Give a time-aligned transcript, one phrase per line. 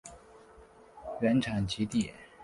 [1.21, 2.11] 原产极地。